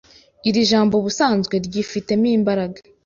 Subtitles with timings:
[0.49, 2.79] Iri jambo ubusanzwe ryifitemo imbaraga